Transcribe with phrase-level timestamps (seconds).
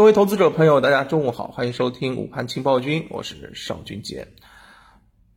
[0.00, 4.28] 各位投资者朋友，大家中午好，欢迎收听午盘情报君，我是邵军杰。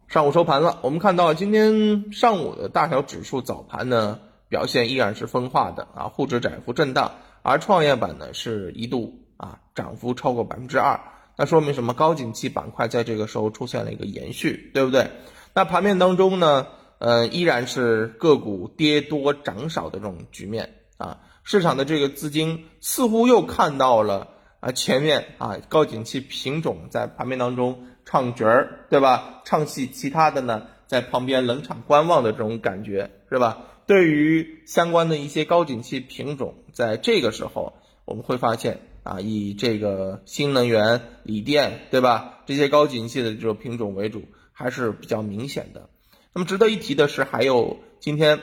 [0.07, 10.97] 上午收盘了，我们看到今天上午的大小指数早盘呢表现依然是分化的啊，沪指窄幅震荡，而创业板呢是一度啊涨幅超过百分之二，
[11.35, 11.93] 那说明什么？
[11.93, 15.11] 高景气板块在这个时候出现了一个延续，对不对？
[15.53, 16.67] 那盘面当中呢，
[16.99, 24.29] 呃，依然是个股跌多涨少的这种局面啊，市场的这个资金似乎又看到了。
[24.63, 29.41] 啊，前面啊高景气品种在盘面当中唱角儿，对吧？
[29.43, 33.57] 唱戏，其他的呢在旁边冷场观望的这种感觉，是吧？
[33.87, 37.73] 对于相关的一些高景气品种，在这个时候
[38.05, 42.39] 我们会发现啊，以这个新能源、锂电，对吧？
[42.45, 45.89] 这些高景气的这种品种为主，还是比较明显的。
[46.31, 48.41] 那么值得一提的是，还有今天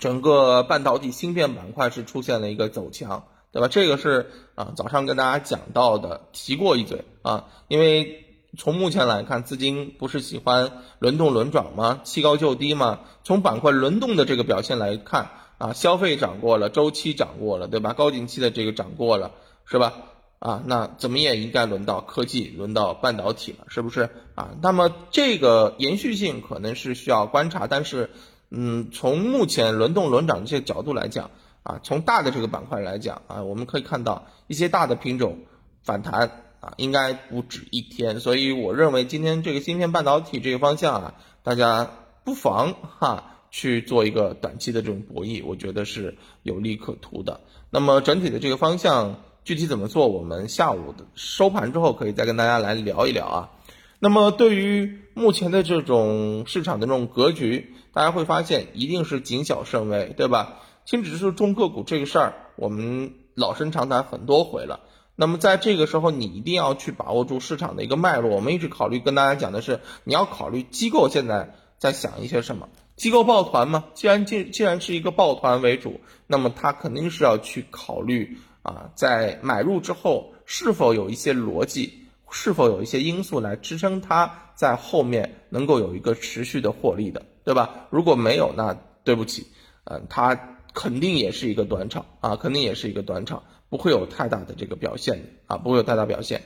[0.00, 3.26] 整个半导体芯片板块是出现了一个走强。
[3.56, 3.68] 对吧？
[3.68, 7.46] 这个是啊，早上跟大家讲到的，提过一嘴啊。
[7.68, 8.26] 因为
[8.58, 12.02] 从目前来看，资金不是喜欢轮动轮涨吗？
[12.04, 13.00] 弃高就低吗？
[13.24, 17.94] 从板块轮动的这个表现来看啊，消费涨过了，周期涨过了，对吧？
[17.94, 19.30] 高景气的这个涨过了，
[19.64, 19.94] 是吧？
[20.38, 24.50] 啊，那怎么也应该轮到科技，轮到半导体了，是不是啊？
[24.60, 28.10] 那么这个延续性可能是需要观察，但是
[28.50, 31.30] 嗯，从目前轮动轮涨这些角度来讲。
[31.66, 35.40] 啊，从大的这个板块来讲啊，我们可以看到一些大的品种
[35.82, 38.20] 反弹啊，应该不止一天。
[38.20, 41.90] 所以我认为今天这个芯片半导体这个方向啊，大家
[42.22, 47.40] 不妨哈去做一个短期的这种博弈，我觉得是有利可图的。
[47.70, 53.50] 那么整体的这个方向具体怎么做，我们下午的收盘之后可以再跟大家来聊一聊啊。
[53.98, 60.60] 那么对于目前的这种市场的这种格局，大家会发现一定是谨小慎微，对吧？
[60.86, 64.78] 轻指数中个股这个事儿，我们老生常谈很多回了。
[65.16, 68.30] 那么在这个时候，你一定要去把握住市场的一个脉络。
[68.30, 72.68] 我们一直考虑跟大家讲的是，你要考虑机构现在在想一些什么？
[72.94, 73.86] 机构抱团吗？
[73.94, 87.88] 既然既既然是一个抱团为主，那么它肯定是要去考虑啊，在买入之后是否有一些逻辑，是否有一些因素来支撑它在后面能够有一个持续的获利的，对吧？
[87.90, 89.48] 如果没有，那对不起，
[89.82, 90.52] 嗯，它。
[90.76, 96.42] 肯定也是一个短炒啊，肯定也是一个短炒，不会有太大的这个表现啊，不会有太大表现。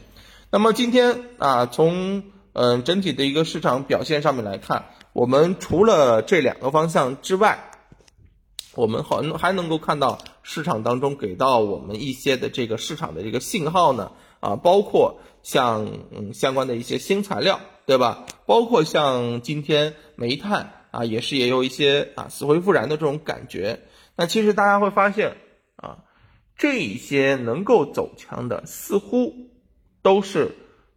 [0.53, 7.73] 那么今天啊，从嗯整体的一个市场表现上面来看，我们除了这两个方向之外，
[8.77, 18.27] 我们还还能够看到市场当中给到我们一些的这个市场的这个信号呢啊，包括像嗯相关的一些新材料，对吧？
[18.47, 23.81] 包括像今天煤炭啊，也是也有一些啊死灰复燃的这种感觉。
[24.17, 25.37] 那其实大家会发现
[25.77, 26.05] 啊，
[26.57, 29.33] 这些能够走强的，似乎
[30.03, 30.53] 都是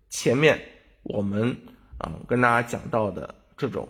[0.10, 0.62] 前面
[1.04, 1.58] 我们
[1.98, 3.88] 啊跟大家讲到的这种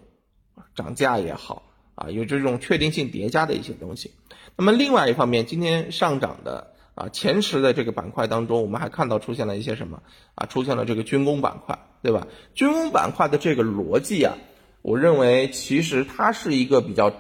[0.76, 1.64] 涨价也好
[1.96, 4.12] 啊，有这种确定性叠加的一些东西。
[4.56, 10.04] 那么另外一方面，今天上涨的啊前十的这个板块当中，我们还看到出现了一些什么
[10.36, 10.46] 啊？
[10.46, 12.28] 出现了这个军工板块，对吧？
[12.54, 14.38] 军工板块的这个逻辑啊，
[14.84, 17.12] 我认为其实它是一个比较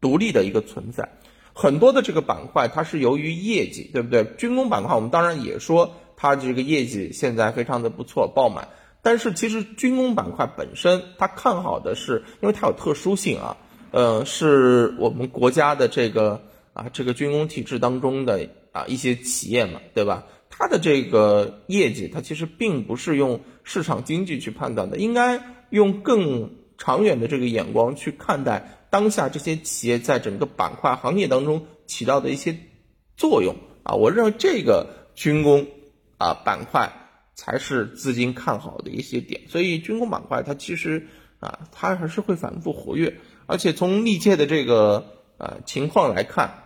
[0.00, 1.08] 独立的一个存在。
[1.60, 4.24] 很多的这个板块，它是由于业绩，对不对？
[4.38, 8.68] 军工板块，我们当然也说它这个业绩现在非常的不错，爆满。
[9.02, 13.56] 但是其实军工板块本身，它看好的是，因为它有特殊性啊，
[13.90, 16.40] 呃，是我们国家的这个
[16.74, 20.26] 啊这个军工体制当中的啊一些企业嘛，对吧？
[20.48, 28.77] 它的这个业绩，它其实并不是用市场经济去判断的，应该用更长远的这个眼光去看待。
[28.90, 32.58] 当下这些企业在整个板块行业当中起到的一些
[33.16, 33.56] 作用。
[33.82, 35.66] 啊，我认为这个军工
[36.18, 36.92] 啊板块
[37.34, 41.06] 才是资金看好的一些点，所以军工板块它其实
[41.40, 45.06] 啊它还是会反复活跃，而且从历届的这个
[45.38, 46.64] 呃情况来看，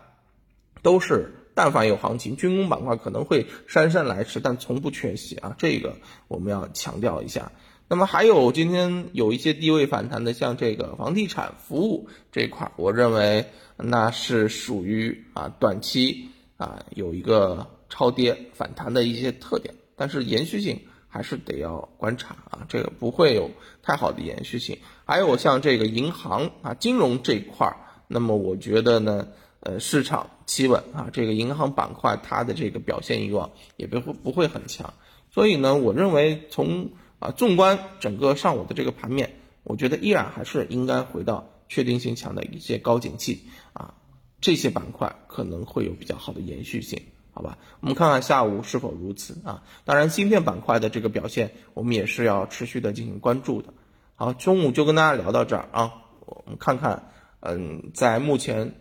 [0.82, 5.36] 都是但凡有行情，军工板块可能会姗姗来迟，但从不缺席。
[5.36, 5.96] 啊，这个
[6.26, 7.52] 我们要强调一下。
[7.92, 13.44] 那么还有今天有一些低位反弹的，像这个房地产服务这块，我认为
[13.76, 23.50] 那是属于啊短期啊有一个超跌反弹的一些特点，但是延续性还是得要观察啊，这个不会有
[23.82, 24.78] 太好的延续性。
[25.04, 27.76] 还有像这个银行啊金融这一块，
[28.08, 29.28] 那么我觉得呢，
[29.60, 34.94] 呃市场企稳啊，这个银行板块它的这个表现欲望也不会不会很强，
[35.30, 36.88] 所以呢，我认为从
[37.22, 43.94] 啊，纵观整个上午的这个盘面，我觉得依然还是应该回到确定性强的一些高景气啊，
[44.40, 47.00] 这些板块可能会有比较好的延续性
[47.34, 47.56] 好吧？
[47.80, 49.62] 我们看看下午是否如此啊？
[49.84, 53.72] 当然，芯片板块的这个表现，我们也是要持续的进行关注的。
[54.16, 55.92] 好，中午就跟大家聊到这儿啊，
[56.26, 57.10] 我们看看，
[57.40, 58.74] 嗯，在目前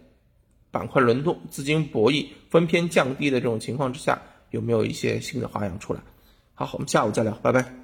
[0.70, 6.02] 板块轮动、资金博弈、分偏降低的这种情况之下，有没有一些新的花样出来？
[6.54, 7.81] 好，我们下午再聊，拜拜。